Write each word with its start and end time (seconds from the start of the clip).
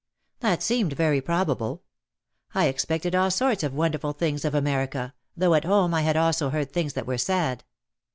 That 0.39 0.63
seemed 0.63 0.93
very 0.93 1.21
probable. 1.21 1.83
I 2.55 2.65
expected 2.65 3.13
all 3.13 3.29
sorts 3.29 3.61
of 3.61 3.75
wonderful 3.75 4.13
things 4.13 4.43
of 4.43 4.55
America, 4.55 5.13
though 5.37 5.53
at 5.53 5.63
home 5.63 5.93
I 5.93 6.01
had 6.01 6.17
also 6.17 6.49
heard 6.49 6.71
things 6.73 6.93
that 6.93 7.05
were 7.05 7.19
sad. 7.19 7.63